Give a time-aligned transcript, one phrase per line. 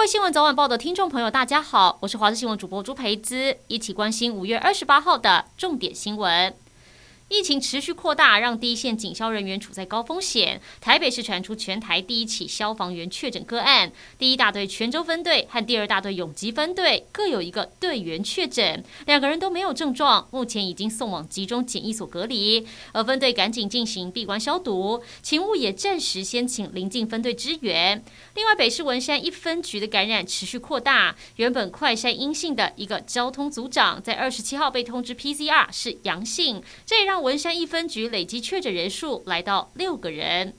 [0.00, 6.54] 位新闻早晚报的听众朋友，大家好，我是华视新闻主播朱培姿，一起关心五月二十八号的重点新闻。
[7.30, 10.60] 疫情持续扩大，让第一线警消人员处在高风险。
[10.80, 22.66] 台北市传出全台第一起消防员确诊个案，第一大队泉州分队和第二大队永吉分队各有一个队员确诊，两个人都没有症状，目前已经送往集中检疫所隔离。
[22.92, 28.04] 而分队赶紧进行闭关消毒，勤务也暂时先请邻近分队支援。
[28.34, 40.54] 另外，北市文山一分局的感染持续扩大，原本快筛阴性的一个交通组长，在二十七号被通知 PCR 是阳性，这也让文山一分局累计确诊人数来到六个人。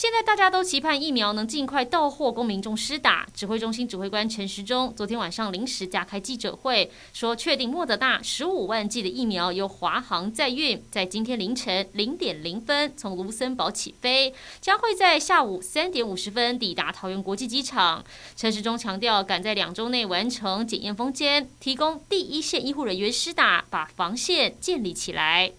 [0.00, 3.26] 现在大家都期盼疫苗能尽快到货，供民众施打。
[3.34, 18.04] 指挥中心指挥官陈时中昨天晚上临时加开记者会，说确定莫德纳十五万剂的疫苗由华航载运，在今天凌晨零点零分从卢森堡起飞，将会在下午三点五十分抵达桃园国际机场。
[18.36, 25.50] 陈时中强调，赶在两周内完成检验封缄，提供第一线医护人员施打，把防线建立起来。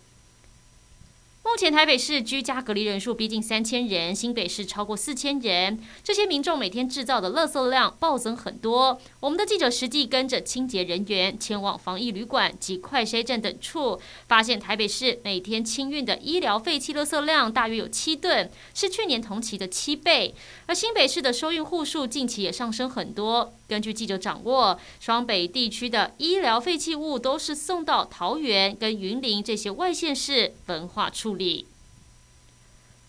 [1.59, 5.77] 目前台北市居家隔离人数逼近三千人，新北市超过四千人。
[6.01, 8.97] 这些民众每天制造的垃圾量暴增很多。
[9.19, 13.99] 我们的记者实际跟着清洁人员前往防疫旅馆及快筛站等处，
[14.29, 20.33] 发现台北市每天清运的医疗废弃垃圾量大约有七吨，是去年同期的七倍。
[20.65, 23.53] 而新北市的收运户数近期也上升很多。
[23.67, 31.48] 根据记者掌握，双北地区的医疗废弃物都是送到桃园跟云林这些外县市焚化处理。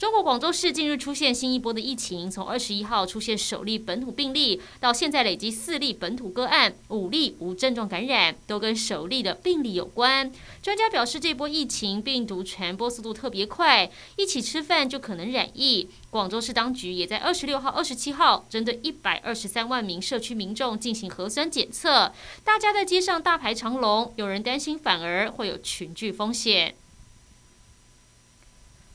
[0.01, 10.33] 中国广州市近日出现新一波的疫情，从二十一号出现首例本土病例，到现在累积四例本土个案，五例无症状感染，都跟首例的病例有关。
[10.63, 15.91] 专家表示，这波疫情病毒传播速度特别快，一起吃饭就可能染疫。
[16.09, 22.11] 广州市当局也在二十六号、二十七号针对一百二十三万名社区民众进行核酸检测，
[22.43, 26.75] 大家在街上大排长龙，有人担心反而会有群聚风险。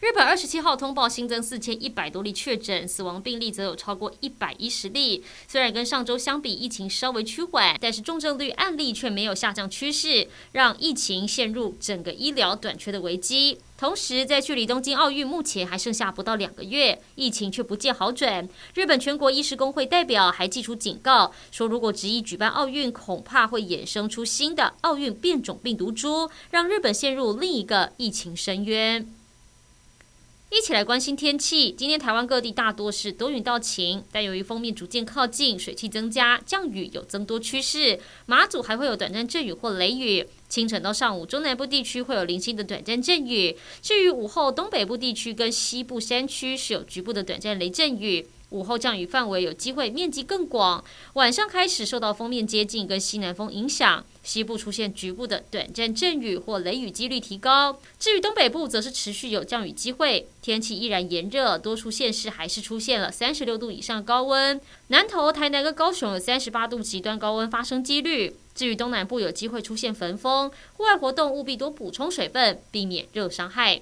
[0.02, 5.24] 日本二十七号通报新增四千一百多例确诊，死亡病例则有超过一百一十例。
[5.48, 13.58] 虽然跟上周相比，疫情稍微趋缓，但是重症率案例却没有下降趋势，让疫情陷入整个医疗短缺的危机。
[13.78, 18.48] 同时，在距离东京奥运目前还剩下不到两个月，疫情却不见好转。
[18.74, 29.10] 日本全国医师工会代表还寄出警告，说如果执意举办奥运，恐怕会衍生出新的奥运变种病毒株，让日本陷入另一个疫情深渊。
[30.66, 31.72] 一起来关心天气。
[31.74, 38.00] 今天台湾各地大多是多云到晴，但由于锋面逐渐靠近，水汽增加，降雨有增多趋势。
[38.26, 40.26] 马祖还会有短暂阵雨或雷雨。
[40.50, 43.56] 清晨到上午，中南部地区会有零星的短暂阵雨。
[43.84, 48.26] 至于午后，东北部地区跟西部山区是有局部的短暂雷阵雨。
[48.56, 50.82] 午后降雨范围有机会面积更广，
[51.16, 57.78] 晚上开始受到锋面接近跟西南风影响，西部出现局部的短暂阵雨或雷雨几率提高。
[58.00, 64.62] 至于东北部，则是持续有降雨机会，天气依然炎热，多处县市还是出现了三十六度以上高温。
[64.88, 68.38] 南投、台南跟高雄有三十八度极端高温发生几率。
[68.56, 73.82] 至于东南部有机会出现焚风，户外活动务必多补充水分，避免热伤害。